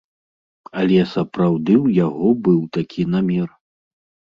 Але 0.83 0.99
сапраўды 1.11 1.73
ў 1.85 2.01
яго 2.05 2.27
быў 2.51 2.59
такі 2.79 3.11
намер. 3.15 3.49